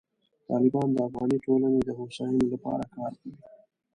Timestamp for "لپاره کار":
2.53-3.11